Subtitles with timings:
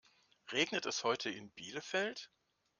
[0.51, 2.31] Regnet es heute in Bielefeld?